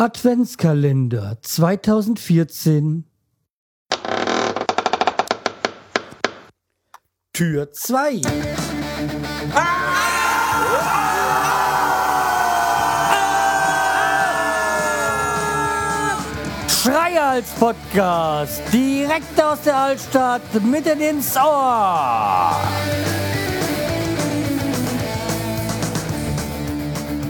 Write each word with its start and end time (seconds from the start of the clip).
Adventskalender 0.00 1.36
2014 1.42 3.04
Tür 7.34 7.70
2 7.70 8.22
Schreihals 16.66 17.50
Podcast, 17.60 18.62
direkt 18.72 19.38
aus 19.42 19.60
der 19.66 19.76
Altstadt, 19.76 20.40
mitten 20.64 20.98
ins 21.02 21.36
Ohr. 21.36 22.58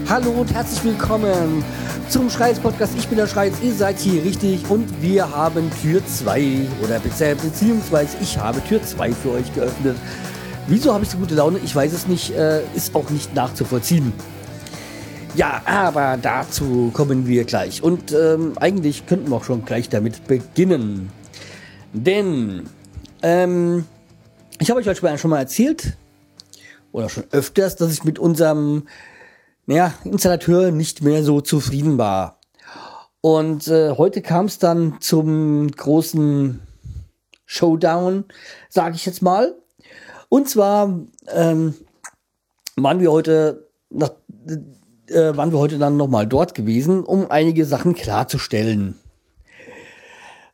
Hallo 0.07 0.31
und 0.31 0.53
herzlich 0.53 0.85
willkommen 0.85 1.65
zum 2.11 2.29
Schreihals 2.29 2.59
Podcast. 2.59 2.93
Ich 2.97 3.07
bin 3.07 3.17
der 3.17 3.25
Schreihals, 3.25 3.61
ihr 3.63 3.73
seid 3.73 3.97
hier 3.97 4.21
richtig 4.21 4.69
und 4.69 5.01
wir 5.01 5.33
haben 5.33 5.71
Tür 5.81 6.05
2 6.05 6.67
oder 6.83 6.99
beziehungsweise 6.99 8.17
ich 8.21 8.37
habe 8.37 8.61
Tür 8.65 8.83
2 8.83 9.13
für 9.13 9.31
euch 9.31 9.53
geöffnet. 9.55 9.95
Wieso 10.67 10.93
habe 10.93 11.05
ich 11.05 11.09
so 11.09 11.17
gute 11.17 11.35
Laune? 11.35 11.59
Ich 11.63 11.73
weiß 11.73 11.93
es 11.93 12.07
nicht, 12.07 12.35
äh, 12.35 12.63
ist 12.75 12.93
auch 12.95 13.09
nicht 13.11 13.33
nachzuvollziehen. 13.33 14.11
Ja, 15.35 15.61
aber 15.63 16.17
dazu 16.21 16.91
kommen 16.93 17.27
wir 17.27 17.45
gleich. 17.45 17.81
Und 17.81 18.11
ähm, 18.11 18.53
eigentlich 18.59 19.05
könnten 19.05 19.29
wir 19.29 19.37
auch 19.37 19.45
schon 19.45 19.63
gleich 19.63 19.87
damit 19.87 20.27
beginnen. 20.27 21.11
Denn 21.93 22.63
ähm, 23.21 23.85
ich 24.59 24.69
habe 24.69 24.81
euch 24.81 24.87
heute 24.87 25.17
schon 25.17 25.29
mal 25.29 25.39
erzählt, 25.39 25.95
oder 26.91 27.07
schon 27.07 27.23
öfters, 27.31 27.77
dass 27.77 27.93
ich 27.93 28.03
mit 28.03 28.19
unserem 28.19 28.83
naja, 29.65 29.93
Installateur 30.03 30.71
nicht 30.71 31.01
mehr 31.01 31.23
so 31.23 31.41
zufrieden 31.41 31.97
war. 31.97 32.39
Und 33.21 33.67
äh, 33.67 33.91
heute 33.97 34.21
kam 34.21 34.45
es 34.45 34.57
dann 34.57 34.97
zum 34.99 35.69
großen 35.69 36.59
Showdown, 37.45 38.25
sage 38.69 38.95
ich 38.95 39.05
jetzt 39.05 39.21
mal. 39.21 39.55
Und 40.29 40.49
zwar 40.49 40.99
ähm, 41.27 41.75
waren 42.75 42.99
wir 42.99 43.11
heute 43.11 43.67
nach 43.89 44.11
äh, 45.11 45.35
waren 45.35 45.51
wir 45.51 45.59
heute 45.59 45.77
dann 45.77 45.97
nochmal 45.97 46.25
dort 46.25 46.55
gewesen, 46.55 47.03
um 47.03 47.29
einige 47.29 47.65
Sachen 47.65 47.93
klarzustellen. 47.93 48.95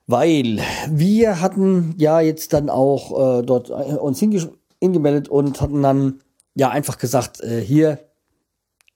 Weil 0.07 0.59
wir 0.89 1.41
hatten 1.41 1.93
ja 1.97 2.21
jetzt 2.21 2.53
dann 2.53 2.69
auch 2.69 3.39
äh, 3.39 3.43
dort 3.43 3.69
äh, 3.69 3.73
uns 3.73 4.19
hingemeldet 4.19 5.29
und 5.29 5.61
hatten 5.61 5.83
dann 5.83 6.21
ja 6.55 6.69
einfach 6.69 6.97
gesagt, 6.97 7.41
äh, 7.41 7.61
hier, 7.61 7.99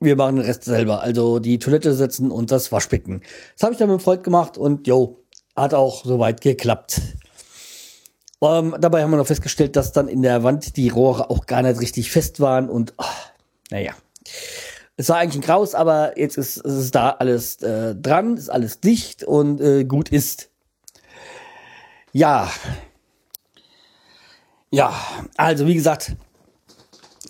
wir 0.01 0.15
machen 0.15 0.37
den 0.37 0.45
Rest 0.45 0.65
selber. 0.65 1.01
Also 1.01 1.39
die 1.39 1.59
Toilette 1.59 1.93
setzen 1.93 2.31
und 2.31 2.51
das 2.51 2.71
Waschbecken. 2.71 3.21
Das 3.53 3.63
habe 3.63 3.73
ich 3.73 3.79
dann 3.79 3.89
mit 3.89 3.99
dem 3.99 4.03
Freund 4.03 4.23
gemacht 4.23 4.57
und 4.57 4.87
jo, 4.87 5.23
hat 5.55 5.73
auch 5.73 6.03
soweit 6.03 6.41
geklappt. 6.41 7.01
Ähm, 8.41 8.75
dabei 8.79 9.03
haben 9.03 9.11
wir 9.11 9.17
noch 9.17 9.27
festgestellt, 9.27 9.75
dass 9.75 9.91
dann 9.91 10.07
in 10.07 10.23
der 10.23 10.43
Wand 10.43 10.75
die 10.75 10.89
Rohre 10.89 11.29
auch 11.29 11.45
gar 11.45 11.61
nicht 11.61 11.79
richtig 11.79 12.11
fest 12.11 12.39
waren 12.39 12.69
und 12.69 12.93
ach, 12.97 13.31
naja. 13.69 13.93
Es 14.97 15.09
war 15.09 15.17
eigentlich 15.17 15.43
ein 15.43 15.45
Graus, 15.45 15.75
aber 15.75 16.17
jetzt 16.19 16.37
ist, 16.37 16.57
ist 16.57 16.73
es 16.73 16.91
da 16.91 17.11
alles 17.11 17.61
äh, 17.61 17.95
dran, 17.95 18.37
ist 18.37 18.49
alles 18.49 18.79
dicht 18.79 19.23
und 19.23 19.61
äh, 19.61 19.83
gut 19.83 20.09
ist. 20.09 20.49
Ja. 22.11 22.51
Ja, 24.71 24.93
also 25.37 25.67
wie 25.67 25.75
gesagt, 25.75 26.15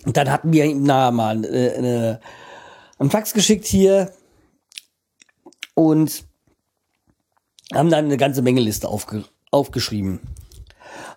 dann 0.04 0.30
hatten 0.30 0.52
wir 0.52 0.74
na 0.74 1.10
mal 1.10 1.44
äh, 1.44 1.76
eine, 1.76 2.20
einen 3.02 3.10
Fax 3.10 3.32
geschickt 3.34 3.66
hier 3.66 4.12
und 5.74 6.24
haben 7.74 7.90
dann 7.90 8.04
eine 8.04 8.16
ganze 8.16 8.42
Menge 8.42 8.60
Liste 8.60 8.88
aufge, 8.88 9.24
aufgeschrieben. 9.50 10.20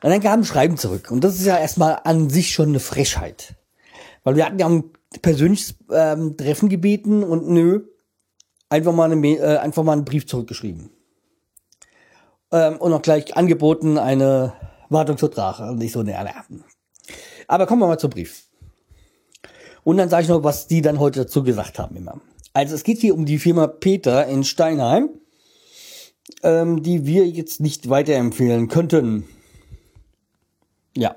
Und 0.02 0.09
dann 0.09 0.22
kam 0.22 0.41
ein 0.41 0.45
Schreiben 0.45 0.78
zurück. 0.78 1.11
Und 1.11 1.23
das 1.23 1.36
ist 1.36 1.45
ja 1.45 1.58
erstmal 1.58 2.00
an 2.03 2.30
sich 2.30 2.51
schon 2.51 2.69
eine 2.69 2.79
Frechheit. 2.79 3.56
Weil 4.23 4.35
wir 4.35 4.46
hatten 4.46 4.59
ja 4.59 4.68
ein 4.68 4.85
persönliches 5.22 5.75
ähm, 5.91 6.35
Treffen 6.38 6.69
gebeten 6.69 7.23
und 7.23 7.47
nö, 7.47 7.88
einfach 8.69 8.94
mal, 8.94 9.12
eine, 9.12 9.28
äh, 9.28 9.57
einfach 9.57 9.84
mal 9.84 9.94
einen 9.94 10.06
Brief 10.06 10.28
zurückgeschrieben. 10.28 10.90
Ähm, 12.52 12.78
und 12.78 12.94
auch 12.94 13.02
gleich 13.02 13.35
angeboten 13.35 13.97
eine 13.97 14.53
Wartungsvertrag. 14.90 15.59
Und 15.59 15.81
ich 15.81 15.91
so, 15.91 16.03
ne, 16.03 16.13
ne. 16.50 16.63
Aber 17.47 17.67
kommen 17.67 17.81
wir 17.81 17.88
mal 17.88 18.00
zum 18.00 18.09
Brief. 18.09 18.44
Und 19.85 19.97
dann 19.97 20.09
sage 20.09 20.23
ich 20.23 20.29
noch, 20.29 20.44
was 20.44 20.68
die 20.68 20.81
dann 20.81 21.00
heute 21.00 21.22
dazu 21.22 21.44
gesagt 21.44 21.78
haben 21.78 21.96
immer. 21.96 22.19
Also 22.53 22.73
es 22.73 22.84
geht 22.84 23.00
hier 23.00 23.13
um 23.13 23.25
die 23.25 23.38
Firma 23.38 23.68
Peter 23.68 24.25
in 24.25 24.44
Steinheim, 24.44 25.09
ähm, 26.41 26.81
die 26.81 27.06
wir 27.06 27.28
jetzt 27.28 27.62
nicht 27.62 27.88
weiterempfehlen 27.88 28.68
könnten. 28.68 29.25
Ja. 30.97 31.16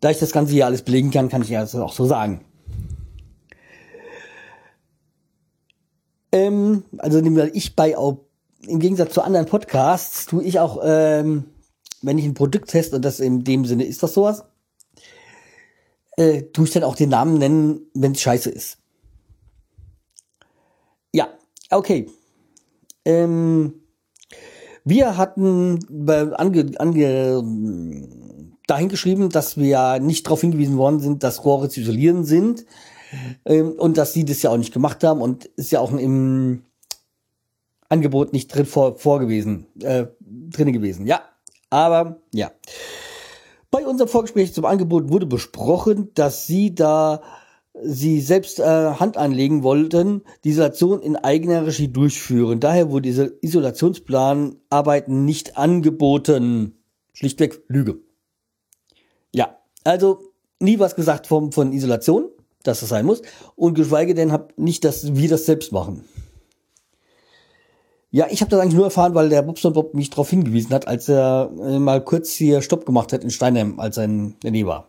Da 0.00 0.10
ich 0.10 0.18
das 0.18 0.32
Ganze 0.32 0.54
hier 0.54 0.64
alles 0.64 0.82
belegen 0.82 1.10
kann, 1.10 1.28
kann 1.28 1.42
ich 1.42 1.50
ja 1.50 1.60
das 1.60 1.74
auch 1.74 1.92
so 1.92 2.06
sagen. 2.06 2.44
Ähm, 6.32 6.82
also 6.96 7.20
ich 7.52 7.76
bei 7.76 7.94
im 8.66 8.78
Gegensatz 8.80 9.12
zu 9.12 9.20
anderen 9.20 9.46
Podcasts 9.46 10.24
tue 10.24 10.42
ich 10.44 10.58
auch, 10.60 10.80
ähm, 10.82 11.44
wenn 12.00 12.16
ich 12.16 12.24
ein 12.24 12.34
Produkt 12.34 12.70
teste, 12.70 12.96
und 12.96 13.04
das 13.04 13.20
in 13.20 13.44
dem 13.44 13.66
Sinne 13.66 13.84
ist 13.84 14.02
das 14.02 14.14
sowas, 14.14 14.44
äh, 16.16 16.42
tue 16.52 16.66
ich 16.66 16.72
dann 16.72 16.84
auch 16.84 16.96
den 16.96 17.10
Namen 17.10 17.38
nennen, 17.38 17.80
wenn 17.94 18.12
es 18.12 18.20
scheiße 18.20 18.50
ist. 18.50 18.78
Ja, 21.12 21.28
okay. 21.70 22.10
Ähm, 23.04 23.74
wir 24.84 25.16
hatten 25.16 25.78
ange, 26.34 26.72
ange, 26.78 28.08
dahin 28.66 28.88
geschrieben, 28.88 29.30
dass 29.30 29.56
wir 29.56 29.98
nicht 30.00 30.26
darauf 30.26 30.40
hingewiesen 30.40 30.76
worden 30.76 31.00
sind, 31.00 31.22
dass 31.22 31.44
Rohre 31.44 31.68
zu 31.68 31.80
isolieren 31.80 32.24
sind 32.24 32.66
ähm, 33.44 33.72
und 33.72 33.96
dass 33.96 34.12
sie 34.12 34.24
das 34.24 34.42
ja 34.42 34.50
auch 34.50 34.56
nicht 34.56 34.72
gemacht 34.72 35.04
haben 35.04 35.20
und 35.20 35.44
ist 35.56 35.70
ja 35.70 35.80
auch 35.80 35.92
im 35.92 36.64
Angebot 37.88 38.32
nicht 38.32 38.48
drin 38.48 38.66
vor, 38.66 38.96
vor 38.96 39.20
gewesen, 39.20 39.66
äh, 39.80 40.06
drin 40.20 40.72
gewesen. 40.72 41.06
Ja, 41.06 41.22
aber 41.70 42.20
ja. 42.32 42.50
Bei 43.70 43.86
unserem 43.86 44.08
Vorgespräch 44.08 44.54
zum 44.54 44.64
Angebot 44.64 45.10
wurde 45.10 45.26
besprochen, 45.26 46.10
dass 46.14 46.46
sie 46.46 46.74
da 46.74 47.22
sie 47.82 48.20
selbst 48.22 48.58
äh, 48.58 48.62
Hand 48.62 49.18
anlegen 49.18 49.62
wollten, 49.62 50.22
die 50.44 50.50
Isolation 50.50 51.02
in 51.02 51.16
eigener 51.16 51.66
Regie 51.66 51.88
durchführen. 51.88 52.58
Daher 52.58 52.90
wurde 52.90 53.02
diese 53.02 53.36
Isolationsplanarbeiten 53.42 55.26
nicht 55.26 55.58
angeboten. 55.58 56.78
Schlichtweg 57.12 57.62
Lüge. 57.68 57.98
Ja, 59.34 59.58
also 59.84 60.20
nie 60.58 60.78
was 60.78 60.96
gesagt 60.96 61.26
vom, 61.26 61.52
von 61.52 61.72
Isolation 61.72 62.30
dass 62.66 62.80
das 62.80 62.88
sein 62.88 63.06
muss. 63.06 63.22
Und 63.54 63.74
geschweige 63.74 64.14
denn 64.14 64.32
hab 64.32 64.56
nicht, 64.58 64.84
dass 64.84 65.14
wir 65.14 65.28
das 65.28 65.46
selbst 65.46 65.72
machen. 65.72 66.04
Ja, 68.16 68.28
ich 68.30 68.40
habe 68.40 68.50
das 68.50 68.60
eigentlich 68.60 68.76
nur 68.76 68.86
erfahren, 68.86 69.14
weil 69.14 69.28
der 69.28 69.42
Bobson 69.42 69.74
Bob 69.74 69.92
mich 69.92 70.08
darauf 70.08 70.30
hingewiesen 70.30 70.72
hat, 70.72 70.88
als 70.88 71.06
er 71.06 71.50
äh, 71.60 71.78
mal 71.78 72.02
kurz 72.02 72.32
hier 72.32 72.62
Stopp 72.62 72.86
gemacht 72.86 73.12
hat 73.12 73.22
in 73.22 73.28
Steinheim, 73.28 73.78
als 73.78 73.98
er 73.98 74.04
in 74.04 74.40
der 74.42 74.52
Nähe 74.52 74.66
war. 74.66 74.88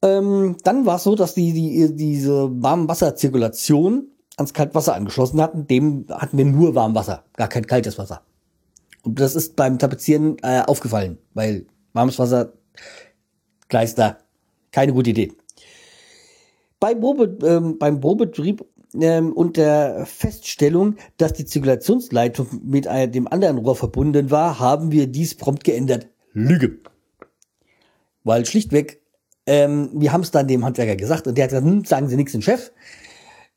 Ähm, 0.00 0.56
dann 0.64 0.86
war 0.86 0.96
es 0.96 1.02
so, 1.02 1.14
dass 1.14 1.34
die, 1.34 1.52
die 1.52 1.94
diese 1.94 2.48
Warmwasserzirkulation 2.62 4.06
ans 4.38 4.54
Kaltwasser 4.54 4.94
angeschlossen 4.94 5.42
hatten. 5.42 5.66
Dem 5.66 6.06
hatten 6.08 6.38
wir 6.38 6.46
nur 6.46 6.74
Warmwasser, 6.74 7.24
gar 7.36 7.48
kein 7.48 7.66
kaltes 7.66 7.98
Wasser. 7.98 8.22
Und 9.02 9.20
das 9.20 9.36
ist 9.36 9.54
beim 9.54 9.78
Tapezieren 9.78 10.38
äh, 10.42 10.62
aufgefallen, 10.62 11.18
weil 11.34 11.66
warmes 11.92 12.18
Wasser, 12.18 12.54
Kleister, 13.68 14.16
keine 14.70 14.94
gute 14.94 15.10
Idee. 15.10 15.32
Bei 16.80 16.94
Probe, 16.94 17.36
ähm, 17.46 17.78
beim 17.78 18.00
Probetrieb 18.00 18.64
ähm, 19.00 19.32
und 19.32 19.56
der 19.56 20.06
Feststellung, 20.06 20.96
dass 21.16 21.32
die 21.32 21.44
Zirkulationsleitung 21.44 22.48
mit 22.64 22.86
dem 22.86 23.28
anderen 23.28 23.58
Rohr 23.58 23.76
verbunden 23.76 24.30
war, 24.30 24.58
haben 24.58 24.92
wir 24.92 25.06
dies 25.06 25.34
prompt 25.34 25.64
geändert. 25.64 26.08
Lüge. 26.32 26.78
Weil 28.24 28.46
schlichtweg, 28.46 29.02
ähm, 29.46 29.90
wir 29.94 30.12
haben 30.12 30.20
es 30.20 30.30
dann 30.30 30.46
dem 30.46 30.64
Handwerker 30.64 30.96
gesagt 30.96 31.26
und 31.26 31.36
der 31.36 31.44
hat 31.44 31.50
gesagt, 31.50 31.66
hm, 31.66 31.84
sagen 31.84 32.08
Sie 32.08 32.16
nichts 32.16 32.32
dem 32.32 32.42
Chef. 32.42 32.70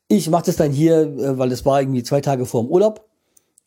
Ich 0.08 0.30
mache 0.30 0.46
das 0.46 0.56
dann 0.56 0.72
hier, 0.72 1.02
äh, 1.02 1.38
weil 1.38 1.52
es 1.52 1.66
war 1.66 1.82
irgendwie 1.82 2.04
zwei 2.04 2.22
Tage 2.22 2.46
vor 2.46 2.64
dem 2.64 2.72
Urlaub. 2.72 3.08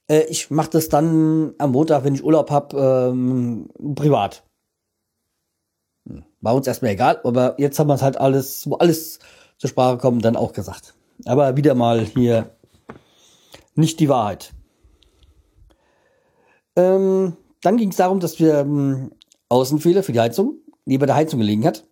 Äh, 0.08 0.24
ich 0.28 0.50
mache 0.50 0.70
das 0.70 0.88
dann 0.88 1.54
am 1.58 1.72
Montag, 1.72 2.04
wenn 2.04 2.14
ich 2.14 2.24
Urlaub 2.24 2.50
hab, 2.50 2.74
ähm, 2.74 3.68
privat. 3.94 4.44
Hm, 6.08 6.24
war 6.40 6.54
uns 6.54 6.66
erstmal 6.66 6.92
egal, 6.92 7.20
aber 7.22 7.54
jetzt 7.58 7.78
haben 7.78 7.88
wir 7.88 7.94
es 7.94 8.02
halt 8.02 8.18
alles, 8.18 8.68
wo 8.68 8.76
alles 8.76 9.20
zur 9.58 9.70
Sprache 9.70 9.98
kommen, 9.98 10.20
dann 10.20 10.36
auch 10.36 10.52
gesagt. 10.52 10.94
Aber 11.24 11.56
wieder 11.56 11.74
mal 11.74 12.04
hier 12.04 12.50
nicht 13.74 14.00
die 14.00 14.08
Wahrheit. 14.08 14.52
Ähm, 16.76 17.36
dann 17.62 17.76
ging 17.76 17.90
es 17.90 17.96
darum, 17.96 18.20
dass 18.20 18.38
wir 18.38 18.58
ähm, 18.58 19.12
Außenfehler 19.48 20.02
für 20.02 20.12
die 20.12 20.20
Heizung 20.20 20.58
neben 20.84 21.06
der 21.06 21.16
Heizung 21.16 21.40
gelegen 21.40 21.66
hat 21.66 21.84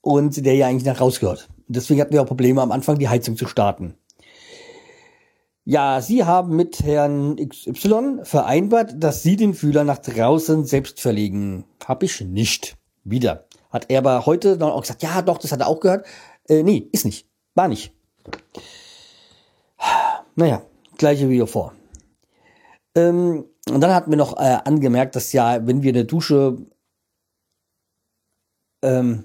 und 0.00 0.44
der 0.44 0.54
ja 0.54 0.66
eigentlich 0.66 0.84
nach 0.84 1.00
rausgehört. 1.00 1.48
Deswegen 1.66 2.00
hatten 2.00 2.12
wir 2.12 2.22
auch 2.22 2.26
Probleme 2.26 2.62
am 2.62 2.72
Anfang, 2.72 2.98
die 2.98 3.08
Heizung 3.08 3.36
zu 3.36 3.46
starten. 3.46 3.94
Ja, 5.64 6.00
Sie 6.00 6.24
haben 6.24 6.56
mit 6.56 6.80
Herrn 6.82 7.36
XY 7.36 8.20
vereinbart, 8.22 8.94
dass 8.96 9.22
Sie 9.22 9.36
den 9.36 9.52
Fühler 9.52 9.84
nach 9.84 9.98
draußen 9.98 10.64
selbst 10.64 11.00
verlegen. 11.00 11.66
Hab 11.84 12.02
ich 12.02 12.22
nicht. 12.22 12.76
Wieder. 13.04 13.46
Hat 13.70 13.86
er 13.90 13.98
aber 13.98 14.24
heute 14.24 14.56
dann 14.56 14.70
auch 14.70 14.80
gesagt, 14.80 15.02
ja, 15.02 15.20
doch, 15.20 15.36
das 15.36 15.52
hat 15.52 15.60
er 15.60 15.66
auch 15.66 15.80
gehört. 15.80 16.06
Äh, 16.48 16.62
nee, 16.62 16.88
ist 16.92 17.04
nicht. 17.04 17.26
War 17.54 17.68
nicht. 17.68 17.92
Naja, 20.36 20.62
gleiche 20.96 21.28
Video 21.28 21.46
vor. 21.46 21.72
Ähm, 22.94 23.44
und 23.68 23.80
dann 23.80 23.94
hatten 23.94 24.10
wir 24.10 24.16
noch 24.16 24.36
äh, 24.36 24.58
angemerkt, 24.64 25.16
dass 25.16 25.32
ja, 25.32 25.66
wenn 25.66 25.82
wir 25.82 25.90
eine 25.90 26.04
Dusche, 26.04 26.58
ähm, 28.82 29.24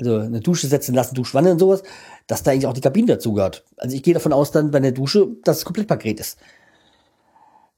also 0.00 0.16
eine 0.16 0.40
Dusche 0.40 0.66
setzen 0.66 0.94
lassen, 0.94 1.14
Duschwanne 1.14 1.52
und 1.52 1.58
sowas, 1.58 1.82
dass 2.26 2.42
da 2.42 2.50
eigentlich 2.50 2.66
auch 2.66 2.72
die 2.72 2.80
Kabine 2.80 3.06
dazu 3.06 3.32
gehört. 3.32 3.64
Also 3.76 3.96
ich 3.96 4.02
gehe 4.02 4.14
davon 4.14 4.32
aus, 4.32 4.50
dann 4.50 4.70
bei 4.70 4.80
der 4.80 4.92
Dusche, 4.92 5.28
dass 5.44 5.58
es 5.58 5.64
Komplettpaket 5.64 6.20
ist. 6.20 6.38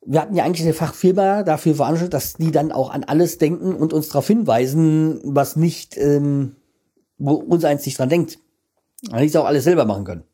Wir 0.04 0.22
hatten 0.22 0.34
ja 0.34 0.44
eigentlich 0.44 0.64
eine 0.64 0.74
Fachfirma 0.74 1.42
dafür 1.42 1.74
veranstaltet, 1.74 2.14
dass 2.14 2.34
die 2.34 2.50
dann 2.50 2.72
auch 2.72 2.90
an 2.90 3.04
alles 3.04 3.38
denken 3.38 3.74
und 3.74 3.92
uns 3.92 4.08
darauf 4.08 4.26
hinweisen, 4.26 5.20
was 5.22 5.56
nicht, 5.56 5.96
ähm, 5.98 6.56
wo 7.18 7.34
uns 7.34 7.64
eins 7.64 7.84
nicht 7.84 7.98
dran 7.98 8.08
denkt. 8.08 8.38
Dann 9.02 9.14
hätte 9.14 9.26
ich 9.26 9.38
auch 9.38 9.46
alles 9.46 9.64
selber 9.64 9.84
machen 9.84 10.04
können. 10.04 10.24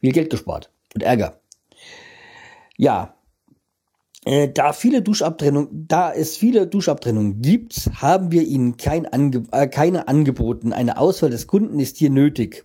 Viel 0.00 0.12
Geld 0.12 0.30
gespart 0.30 0.70
und 0.94 1.02
Ärger. 1.02 1.40
Ja, 2.76 3.16
äh, 4.26 4.48
da 4.48 4.72
viele 4.72 5.02
Duschabtrennung, 5.02 5.68
da 5.86 6.12
es 6.12 6.36
viele 6.36 6.66
Duschabtrennungen 6.66 7.42
gibt, 7.42 7.88
haben 7.94 8.32
wir 8.32 8.42
ihnen 8.42 8.76
kein 8.76 9.06
Ange 9.06 9.44
äh, 9.52 9.68
keine 9.68 10.08
angeboten. 10.08 10.72
Eine 10.72 10.98
Auswahl 10.98 11.30
des 11.30 11.46
Kunden 11.46 11.78
ist 11.78 11.96
hier 11.96 12.10
nötig. 12.10 12.64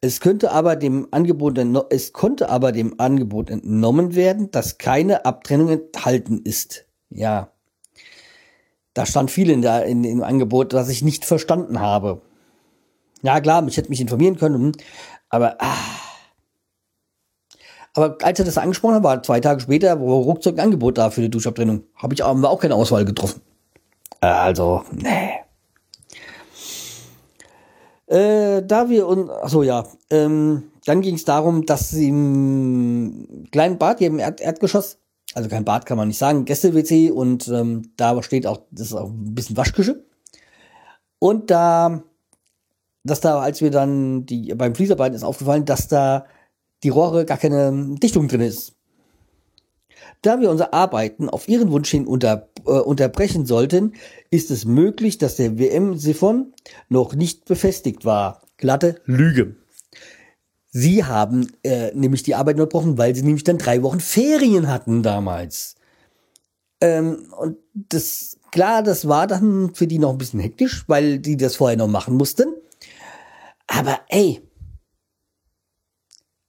Es 0.00 0.20
könnte 0.20 0.50
aber 0.50 0.74
dem 0.74 1.06
Angebot, 1.12 1.58
es 1.90 2.12
konnte 2.12 2.48
aber 2.50 2.72
dem 2.72 2.98
Angebot 2.98 3.50
entnommen 3.50 4.16
werden, 4.16 4.50
dass 4.50 4.78
keine 4.78 5.24
Abtrennung 5.24 5.68
enthalten 5.68 6.40
ist. 6.42 6.86
Ja. 7.08 7.52
Da 8.92 9.06
stand 9.06 9.30
viel 9.30 9.48
in 9.48 9.62
der, 9.62 9.86
in, 9.86 10.02
im 10.02 10.24
Angebot, 10.24 10.74
was 10.74 10.88
ich 10.88 11.02
nicht 11.02 11.24
verstanden 11.24 11.80
habe. 11.80 12.20
Ja, 13.26 13.40
klar, 13.40 13.66
ich 13.66 13.76
hätte 13.76 13.88
mich 13.88 14.00
informieren 14.00 14.36
können, 14.36 14.70
aber, 15.30 15.56
ah. 15.58 15.74
Aber 17.94 18.18
als 18.22 18.38
er 18.38 18.44
das 18.44 18.56
angesprochen 18.56 18.94
hat, 18.94 19.02
war 19.02 19.20
zwei 19.24 19.40
Tage 19.40 19.58
später, 19.58 19.98
wo 19.98 20.20
ruckzuck 20.20 20.56
ein 20.56 20.66
Angebot 20.66 20.96
da 20.96 21.10
für 21.10 21.22
die 21.22 21.30
Duschabtrennung. 21.30 21.82
Habe 21.96 22.14
ich 22.14 22.22
aber 22.22 22.48
auch 22.48 22.60
keine 22.60 22.76
Auswahl 22.76 23.04
getroffen. 23.04 23.40
Also, 24.20 24.84
nee. 24.92 25.40
Äh, 28.06 28.62
da 28.62 28.88
wir 28.88 29.08
uns, 29.08 29.28
achso 29.28 29.64
ja, 29.64 29.88
ähm, 30.10 30.70
dann 30.84 31.00
ging 31.00 31.16
es 31.16 31.24
darum, 31.24 31.66
dass 31.66 31.90
sie 31.90 32.10
im 32.10 33.48
kleinen 33.50 33.76
Bad 33.76 33.98
hier 33.98 34.06
im 34.06 34.20
Erd 34.20 34.40
Erdgeschoss, 34.40 34.98
also 35.34 35.48
kein 35.48 35.64
Bad 35.64 35.84
kann 35.84 35.96
man 35.96 36.06
nicht 36.06 36.18
sagen, 36.18 36.44
Gäste-WC 36.44 37.10
und 37.10 37.48
ähm, 37.48 37.90
da 37.96 38.22
steht 38.22 38.46
auch, 38.46 38.60
das 38.70 38.86
ist 38.86 38.94
auch 38.94 39.08
ein 39.08 39.34
bisschen 39.34 39.56
Waschküche. 39.56 40.04
Und 41.18 41.50
da, 41.50 42.04
dass 43.06 43.20
da, 43.20 43.40
als 43.40 43.60
wir 43.60 43.70
dann 43.70 44.26
die 44.26 44.54
beim 44.54 44.74
Fließarbeiten 44.74 45.16
ist 45.16 45.22
aufgefallen, 45.22 45.64
dass 45.64 45.88
da 45.88 46.26
die 46.82 46.88
Rohre 46.88 47.24
gar 47.24 47.38
keine 47.38 47.96
Dichtung 47.98 48.28
drin 48.28 48.42
ist. 48.42 48.74
Da 50.22 50.40
wir 50.40 50.50
unser 50.50 50.74
Arbeiten 50.74 51.28
auf 51.28 51.48
Ihren 51.48 51.70
Wunsch 51.70 51.90
hin 51.90 52.06
unter, 52.06 52.48
äh, 52.66 52.70
unterbrechen 52.70 53.46
sollten, 53.46 53.94
ist 54.30 54.50
es 54.50 54.64
möglich, 54.64 55.18
dass 55.18 55.36
der 55.36 55.58
WM-Siphon 55.58 56.52
noch 56.88 57.14
nicht 57.14 57.44
befestigt 57.44 58.04
war. 58.04 58.42
Glatte 58.56 59.00
Lüge. 59.04 59.56
Sie 60.70 61.04
haben 61.04 61.52
äh, 61.62 61.92
nämlich 61.94 62.22
die 62.22 62.34
Arbeit 62.34 62.56
unterbrochen, 62.56 62.98
weil 62.98 63.14
sie 63.14 63.22
nämlich 63.22 63.44
dann 63.44 63.58
drei 63.58 63.82
Wochen 63.82 64.00
Ferien 64.00 64.68
hatten 64.68 65.02
damals. 65.02 65.76
Ähm, 66.80 67.32
und 67.38 67.56
das, 67.72 68.38
klar, 68.50 68.82
das 68.82 69.08
war 69.08 69.26
dann 69.26 69.74
für 69.74 69.86
die 69.86 69.98
noch 69.98 70.10
ein 70.10 70.18
bisschen 70.18 70.40
hektisch, 70.40 70.84
weil 70.86 71.18
die 71.18 71.36
das 71.36 71.56
vorher 71.56 71.78
noch 71.78 71.88
machen 71.88 72.16
mussten. 72.16 72.54
Aber 73.76 74.00
ey, 74.08 74.40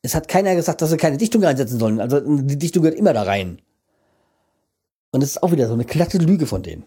es 0.01 0.15
hat 0.15 0.29
keiner 0.29 0.55
gesagt, 0.55 0.81
dass 0.81 0.89
sie 0.89 0.97
keine 0.97 1.17
Dichtung 1.17 1.43
einsetzen 1.43 1.77
sollen. 1.77 1.99
Also 1.99 2.21
die 2.21 2.57
Dichtung 2.57 2.83
gehört 2.83 2.97
immer 2.97 3.11
da 3.11 3.23
rein. 3.23 3.61
Und 5.11 5.23
es 5.23 5.31
ist 5.31 5.43
auch 5.43 5.51
wieder 5.51 5.67
so 5.67 5.73
eine 5.73 5.83
glatte 5.83 6.19
Lüge 6.19 6.45
von 6.45 6.63
denen. 6.63 6.85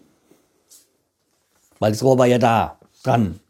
Weil 1.79 1.93
das 1.93 2.03
Rohr 2.03 2.19
war 2.19 2.27
ja 2.27 2.39
da, 2.39 2.79
dran. 3.03 3.41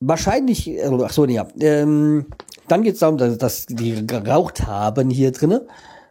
Wahrscheinlich, 0.00 0.68
ach 0.84 1.12
so, 1.12 1.26
nee, 1.26 1.34
ja. 1.34 1.46
Ähm, 1.60 2.26
dann 2.66 2.82
geht 2.82 2.94
es 2.94 3.00
darum, 3.00 3.18
dass, 3.18 3.38
dass 3.38 3.66
die 3.66 4.04
geraucht 4.04 4.66
haben 4.66 5.10
hier 5.10 5.30
drinnen, 5.30 5.60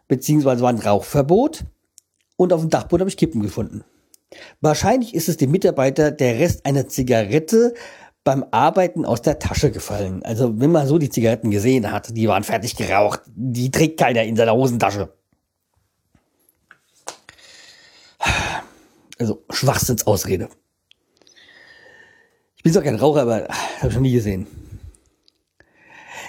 beziehungsweise 0.08 0.62
war 0.62 0.70
ein 0.70 0.80
Rauchverbot. 0.80 1.66
Und 2.38 2.54
auf 2.54 2.62
dem 2.62 2.70
Dachboden 2.70 3.02
habe 3.02 3.10
ich 3.10 3.18
Kippen 3.18 3.42
gefunden. 3.42 3.84
Wahrscheinlich 4.62 5.14
ist 5.14 5.30
es 5.30 5.38
dem 5.38 5.52
Mitarbeiter 5.52 6.12
der 6.12 6.40
Rest 6.40 6.66
einer 6.66 6.88
Zigarette 6.88 7.74
beim 8.24 8.44
Arbeiten 8.52 9.06
aus 9.06 9.22
der 9.22 9.40
Tasche 9.40 9.72
gefallen. 9.72 10.24
Also 10.24 10.60
wenn 10.60 10.72
man 10.72 10.88
so 10.88 10.98
die 10.98 11.10
Zigaretten 11.10 11.52
gesehen 11.52 11.92
hat, 11.92 12.16
die 12.18 12.28
waren 12.28 12.44
fertig 12.44 12.76
geraucht. 12.76 13.22
Die 13.28 13.72
trägt 13.72 14.00
keiner 14.00 14.24
in 14.24 14.36
seiner 14.36 14.54
Hosentasche. 14.54 15.14
Also 19.20 19.44
Schwachsinnsausrede. 19.50 20.50
Ich 22.58 22.64
bin 22.64 22.74
zwar 22.74 22.84
kein 22.84 22.96
Raucher, 22.96 23.22
aber 23.22 23.48
habe 23.80 23.90
ich 23.90 23.94
noch 23.94 24.02
nie 24.02 24.12
gesehen. 24.12 24.48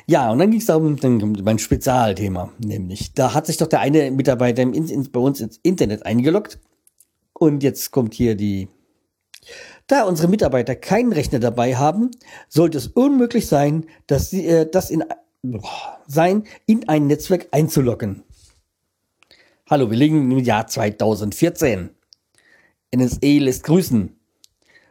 Ja, 0.06 0.30
und 0.30 0.38
dann 0.38 0.50
ging 0.50 0.60
es 0.60 0.66
darum, 0.66 0.96
mein 1.42 1.58
Spezialthema, 1.58 2.52
nämlich, 2.58 3.12
da 3.14 3.34
hat 3.34 3.46
sich 3.46 3.56
doch 3.56 3.66
der 3.66 3.80
eine 3.80 4.12
Mitarbeiter 4.12 4.62
im, 4.62 4.72
in, 4.72 5.10
bei 5.10 5.18
uns 5.18 5.40
ins 5.40 5.58
Internet 5.64 6.06
eingeloggt. 6.06 6.60
Und 7.38 7.62
jetzt 7.62 7.90
kommt 7.90 8.14
hier 8.14 8.34
die 8.34 8.68
da 9.86 10.02
unsere 10.02 10.26
Mitarbeiter 10.26 10.74
keinen 10.74 11.12
Rechner 11.12 11.38
dabei 11.38 11.76
haben, 11.76 12.10
sollte 12.48 12.78
es 12.78 12.88
unmöglich 12.88 13.46
sein, 13.46 13.86
dass 14.08 14.30
sie 14.30 14.46
äh, 14.46 14.68
das 14.68 14.90
in 14.90 15.04
boah, 15.42 16.00
sein 16.08 16.44
in 16.66 16.88
ein 16.88 17.06
Netzwerk 17.06 17.48
einzuloggen. 17.52 18.24
Hallo, 19.68 19.90
wir 19.90 19.96
liegen 19.96 20.30
im 20.30 20.38
Jahr 20.38 20.66
2014. 20.66 21.90
NSA 22.94 23.18
lässt 23.22 23.64
grüßen. 23.64 24.18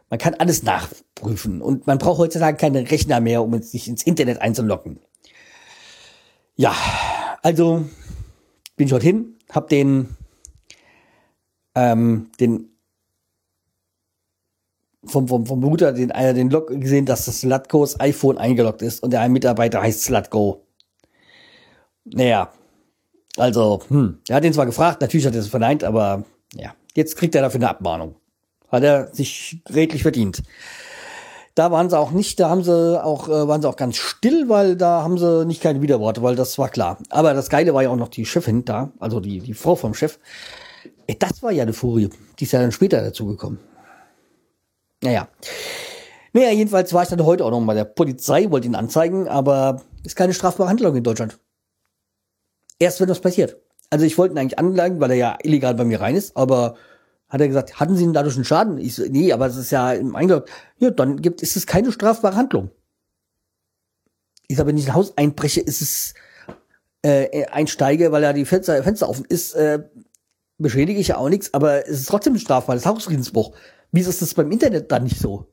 Man 0.08 0.18
kann 0.18 0.34
alles 0.34 0.62
nachprüfen 0.62 1.60
und 1.60 1.86
man 1.86 1.98
braucht 1.98 2.18
heutzutage 2.18 2.56
keine 2.56 2.90
Rechner 2.90 3.20
mehr, 3.20 3.42
um 3.42 3.60
sich 3.60 3.88
ins 3.88 4.04
Internet 4.04 4.40
einzuloggen. 4.40 5.00
Ja, 6.54 6.74
also 7.42 7.84
bin 8.76 8.86
ich 8.86 8.90
dorthin, 8.90 9.36
hab 9.50 9.68
den 9.68 10.15
ähm, 11.76 12.30
den 12.40 12.70
vom, 15.04 15.28
vom, 15.28 15.46
vom 15.46 15.62
Router 15.62 15.92
den, 15.92 16.10
äh, 16.10 16.34
den 16.34 16.50
Log 16.50 16.68
gesehen, 16.68 17.06
dass 17.06 17.26
das 17.26 17.42
Slatgos 17.42 18.00
iPhone 18.00 18.38
eingeloggt 18.38 18.82
ist 18.82 19.04
und 19.04 19.12
der 19.12 19.20
ein 19.20 19.30
Mitarbeiter 19.30 19.80
heißt 19.80 20.02
Slatgo. 20.02 20.66
Naja, 22.04 22.50
also, 23.36 23.82
hm, 23.88 24.18
er 24.28 24.36
hat 24.36 24.44
ihn 24.44 24.52
zwar 24.52 24.66
gefragt, 24.66 25.00
natürlich 25.00 25.26
hat 25.26 25.34
er 25.34 25.40
es 25.40 25.48
verneint, 25.48 25.84
aber 25.84 26.24
ja, 26.54 26.74
jetzt 26.94 27.16
kriegt 27.16 27.34
er 27.34 27.42
dafür 27.42 27.60
eine 27.60 27.68
Abmahnung. 27.68 28.16
Hat 28.68 28.82
er 28.82 29.14
sich 29.14 29.62
redlich 29.68 30.02
verdient. 30.02 30.42
Da 31.54 31.70
waren 31.70 31.88
sie 31.88 31.98
auch 31.98 32.10
nicht, 32.10 32.40
da 32.40 32.50
haben 32.50 32.64
sie 32.64 33.02
auch, 33.02 33.28
äh, 33.28 33.48
waren 33.48 33.62
sie 33.62 33.68
auch 33.68 33.76
ganz 33.76 33.96
still, 33.96 34.48
weil 34.48 34.76
da 34.76 35.02
haben 35.02 35.18
sie 35.18 35.46
nicht 35.46 35.62
keine 35.62 35.80
Widerworte, 35.82 36.22
weil 36.22 36.36
das 36.36 36.58
war 36.58 36.68
klar. 36.68 36.98
Aber 37.10 37.32
das 37.32 37.48
Geile 37.48 37.72
war 37.74 37.82
ja 37.82 37.90
auch 37.90 37.96
noch 37.96 38.08
die 38.08 38.26
Chefin 38.26 38.64
da, 38.64 38.92
also 38.98 39.20
die, 39.20 39.40
die 39.40 39.54
Frau 39.54 39.76
vom 39.76 39.94
Chef. 39.94 40.18
Ey, 41.06 41.18
das 41.18 41.42
war 41.42 41.52
ja 41.52 41.62
eine 41.62 41.72
Furie. 41.72 42.10
Die 42.38 42.44
ist 42.44 42.52
ja 42.52 42.60
dann 42.60 42.72
später 42.72 43.02
dazugekommen. 43.02 43.58
Naja. 45.02 45.28
Naja, 46.32 46.50
jedenfalls 46.50 46.92
war 46.92 47.02
ich 47.02 47.08
dann 47.08 47.24
heute 47.24 47.44
auch 47.44 47.50
noch 47.50 47.64
bei 47.64 47.74
der 47.74 47.84
Polizei, 47.84 48.50
wollte 48.50 48.66
ihn 48.66 48.74
anzeigen, 48.74 49.28
aber 49.28 49.82
ist 50.04 50.16
keine 50.16 50.34
strafbare 50.34 50.68
Handlung 50.68 50.94
in 50.96 51.02
Deutschland. 51.02 51.38
Erst 52.78 53.00
wenn 53.00 53.08
was 53.08 53.20
passiert. 53.20 53.56
Also 53.90 54.04
ich 54.04 54.18
wollte 54.18 54.34
ihn 54.34 54.38
eigentlich 54.38 54.58
anklagen, 54.58 55.00
weil 55.00 55.12
er 55.12 55.16
ja 55.16 55.38
illegal 55.42 55.74
bei 55.74 55.84
mir 55.84 56.00
rein 56.00 56.16
ist, 56.16 56.36
aber 56.36 56.76
hat 57.28 57.40
er 57.40 57.48
gesagt, 57.48 57.80
hatten 57.80 57.96
Sie 57.96 58.04
denn 58.04 58.12
dadurch 58.12 58.36
einen 58.36 58.44
Schaden? 58.44 58.78
Ich 58.78 58.94
so, 58.94 59.04
nee, 59.08 59.32
aber 59.32 59.46
es 59.46 59.56
ist 59.56 59.70
ja 59.70 59.92
im 59.92 60.14
Eingeloggt. 60.14 60.50
Ja, 60.78 60.90
dann 60.90 61.22
gibt, 61.22 61.42
ist 61.42 61.56
es 61.56 61.66
keine 61.66 61.90
strafbare 61.90 62.36
Handlung. 62.36 62.70
Ich 64.48 64.56
sage, 64.56 64.68
wenn 64.68 64.78
ich 64.78 64.88
ein 64.88 64.94
Haus 64.94 65.16
einbreche, 65.16 65.60
ist 65.60 65.80
es 65.80 66.14
äh, 67.02 67.46
einsteige, 67.46 68.12
weil 68.12 68.22
ja 68.22 68.32
die 68.32 68.44
Fenster, 68.44 68.82
Fenster 68.82 69.08
offen 69.08 69.24
ist, 69.28 69.54
äh, 69.54 69.82
beschädige 70.58 71.00
ich 71.00 71.08
ja 71.08 71.18
auch 71.18 71.28
nichts, 71.28 71.52
aber 71.54 71.86
es 71.86 72.00
ist 72.00 72.08
trotzdem 72.08 72.34
ein 72.34 72.38
strafbares 72.38 72.86
Hausfriedensbruch. 72.86 73.52
Wieso 73.92 74.10
ist 74.10 74.22
das 74.22 74.34
beim 74.34 74.50
Internet 74.50 74.90
dann 74.90 75.04
nicht 75.04 75.18
so? 75.18 75.46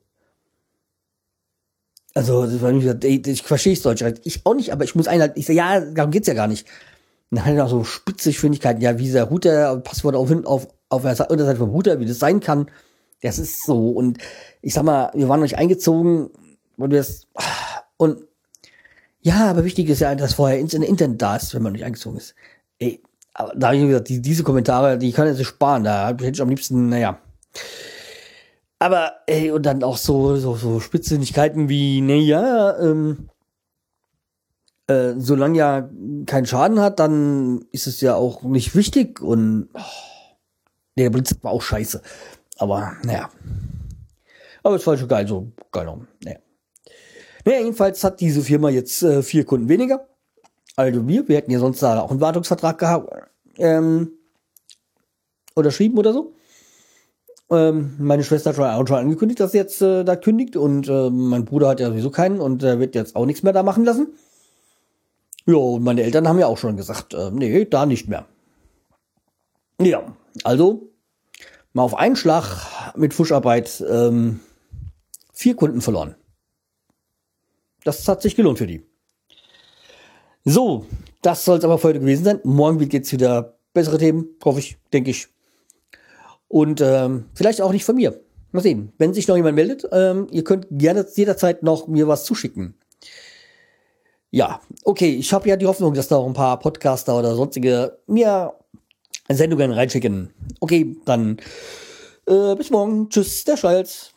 Also, 2.14 2.46
ich 2.46 3.42
verstehe 3.42 3.72
es 3.72 3.82
Deutsch. 3.82 4.04
Ich 4.22 4.46
auch 4.46 4.54
nicht, 4.54 4.72
aber 4.72 4.84
ich 4.84 4.94
muss 4.94 5.08
einhalten. 5.08 5.38
Ich 5.38 5.46
sage, 5.46 5.56
ja, 5.56 5.80
darum 5.80 6.12
geht's 6.12 6.28
ja 6.28 6.34
gar 6.34 6.46
nicht. 6.46 6.66
Dann 7.30 7.44
hat 7.44 7.54
er 7.54 7.64
auch 7.64 7.70
so 7.70 7.84
Spitzigschwindigkeiten, 7.84 8.80
ja, 8.80 8.98
wie 8.98 9.10
der 9.10 9.24
Router, 9.24 9.76
Passwort 9.78 10.14
auf, 10.14 10.30
auf, 10.44 10.68
auf 10.88 11.02
der 11.02 11.30
Unterseite 11.30 11.58
vom 11.58 11.70
Router, 11.70 11.98
wie 11.98 12.06
das 12.06 12.20
sein 12.20 12.38
kann. 12.40 12.70
Das 13.22 13.38
ist 13.38 13.64
so. 13.64 13.90
Und 13.90 14.18
ich 14.62 14.74
sag 14.74 14.84
mal, 14.84 15.10
wir 15.14 15.28
waren 15.28 15.40
noch 15.40 15.44
nicht 15.44 15.58
eingezogen, 15.58 16.30
und 16.76 16.90
wir 16.90 16.98
das, 16.98 17.26
und 17.96 18.22
Ja, 19.20 19.50
aber 19.50 19.64
wichtig 19.64 19.88
ist 19.88 20.00
ja, 20.00 20.14
dass 20.14 20.34
vorher 20.34 20.58
Internet 20.58 21.22
da 21.22 21.36
ist, 21.36 21.54
wenn 21.54 21.62
man 21.62 21.72
nicht 21.72 21.84
eingezogen 21.84 22.18
ist. 22.18 22.34
Ey, 22.78 23.02
da 23.34 23.68
habe 23.68 23.76
ich 23.76 23.86
gesagt, 23.86 24.08
die, 24.08 24.22
diese 24.22 24.44
Kommentare, 24.44 24.96
die 24.98 25.12
kann 25.12 25.28
ich 25.28 25.36
sich 25.36 25.48
sparen. 25.48 25.84
Da 25.84 26.08
hätte 26.08 26.28
ich 26.28 26.42
am 26.42 26.48
liebsten, 26.48 26.88
naja. 26.88 27.18
Aber, 28.78 29.14
ey, 29.26 29.50
und 29.50 29.64
dann 29.64 29.82
auch 29.82 29.96
so, 29.96 30.36
so, 30.36 30.54
so 30.56 30.80
Spitzfindigkeiten 30.80 31.68
wie, 31.68 32.00
naja, 32.00 32.78
ähm, 32.78 33.28
äh, 34.86 35.14
solange 35.16 35.58
ja 35.58 35.88
keinen 36.26 36.46
Schaden 36.46 36.80
hat, 36.80 36.98
dann 37.00 37.64
ist 37.72 37.86
es 37.86 38.00
ja 38.00 38.14
auch 38.14 38.42
nicht 38.42 38.76
wichtig 38.76 39.20
und 39.20 39.68
oh, 39.72 39.80
der 40.98 41.10
Blitz 41.10 41.34
war 41.42 41.52
auch 41.52 41.62
scheiße. 41.62 42.02
Aber 42.58 42.96
naja. 43.02 43.30
Aber 44.62 44.76
es 44.76 44.86
war 44.86 44.96
schon 44.96 45.08
geil, 45.08 45.26
so 45.26 45.52
geil. 45.72 45.86
Naja. 46.22 46.38
naja, 47.44 47.58
jedenfalls 47.60 48.04
hat 48.04 48.20
diese 48.20 48.42
Firma 48.42 48.70
jetzt 48.70 49.02
äh, 49.02 49.22
vier 49.22 49.44
Kunden 49.44 49.68
weniger. 49.68 50.06
Also 50.76 51.06
wir, 51.06 51.28
wir 51.28 51.36
hätten 51.36 51.50
ja 51.50 51.58
sonst 51.58 51.82
da 51.82 52.00
auch 52.00 52.10
einen 52.10 52.20
Wartungsvertrag 52.20 52.78
gehabt, 52.78 53.12
ähm, 53.58 54.12
unterschrieben 55.54 55.98
oder 55.98 56.12
so. 56.12 56.34
Ähm, 57.50 57.94
meine 57.98 58.24
Schwester 58.24 58.50
hat 58.50 58.56
schon, 58.56 58.86
schon 58.86 58.96
angekündigt, 58.96 59.40
dass 59.40 59.52
sie 59.52 59.58
jetzt 59.58 59.80
äh, 59.82 60.04
da 60.04 60.16
kündigt 60.16 60.56
und 60.56 60.88
äh, 60.88 61.10
mein 61.10 61.44
Bruder 61.44 61.68
hat 61.68 61.80
ja 61.80 61.88
sowieso 61.88 62.10
keinen 62.10 62.40
und 62.40 62.62
äh, 62.62 62.78
wird 62.80 62.94
jetzt 62.94 63.14
auch 63.16 63.26
nichts 63.26 63.42
mehr 63.42 63.52
da 63.52 63.62
machen 63.62 63.84
lassen. 63.84 64.14
Ja, 65.46 65.56
und 65.56 65.84
meine 65.84 66.02
Eltern 66.02 66.26
haben 66.26 66.38
ja 66.38 66.46
auch 66.46 66.58
schon 66.58 66.76
gesagt, 66.76 67.12
äh, 67.14 67.30
nee, 67.30 67.66
da 67.66 67.84
nicht 67.86 68.08
mehr. 68.08 68.26
Ja, 69.80 70.16
also 70.42 70.90
mal 71.74 71.82
auf 71.82 71.94
einen 71.94 72.16
Schlag 72.16 72.94
mit 72.96 73.12
Fuscharbeit 73.12 73.84
ähm, 73.88 74.40
vier 75.32 75.54
Kunden 75.54 75.82
verloren. 75.82 76.14
Das 77.84 78.08
hat 78.08 78.22
sich 78.22 78.36
gelohnt 78.36 78.58
für 78.58 78.66
die. 78.66 78.86
So, 80.44 80.84
das 81.22 81.44
soll 81.44 81.58
es 81.58 81.64
aber 81.64 81.78
für 81.78 81.88
heute 81.88 82.00
gewesen 82.00 82.24
sein. 82.24 82.40
Morgen 82.44 82.86
geht's 82.88 83.12
wieder 83.12 83.56
bessere 83.72 83.96
Themen, 83.96 84.28
hoffe 84.44 84.58
ich, 84.58 84.76
denke 84.92 85.10
ich. 85.10 85.28
Und 86.48 86.82
ähm, 86.82 87.24
vielleicht 87.34 87.62
auch 87.62 87.72
nicht 87.72 87.84
von 87.84 87.96
mir. 87.96 88.20
Mal 88.52 88.60
sehen. 88.60 88.92
Wenn 88.98 89.14
sich 89.14 89.26
noch 89.26 89.36
jemand 89.36 89.56
meldet, 89.56 89.84
ähm, 89.90 90.28
ihr 90.30 90.44
könnt 90.44 90.66
gerne 90.70 91.04
jederzeit 91.14 91.62
noch 91.62 91.88
mir 91.88 92.06
was 92.06 92.24
zuschicken. 92.24 92.74
Ja, 94.30 94.60
okay, 94.84 95.10
ich 95.14 95.32
habe 95.32 95.48
ja 95.48 95.56
die 95.56 95.66
Hoffnung, 95.66 95.94
dass 95.94 96.08
da 96.08 96.16
auch 96.16 96.26
ein 96.26 96.34
paar 96.34 96.58
Podcaster 96.58 97.18
oder 97.18 97.34
sonstige 97.34 97.98
mir 98.06 98.52
Sendungen 99.28 99.72
reinschicken. 99.72 100.32
Okay, 100.60 100.96
dann 101.04 101.38
äh, 102.26 102.54
bis 102.54 102.70
morgen. 102.70 103.08
Tschüss, 103.08 103.44
der 103.44 103.56
Schalz. 103.56 104.13